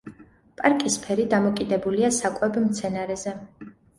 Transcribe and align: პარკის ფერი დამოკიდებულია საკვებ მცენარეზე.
პარკის 0.59 0.95
ფერი 1.03 1.25
დამოკიდებულია 1.33 2.11
საკვებ 2.17 2.57
მცენარეზე. 2.65 3.37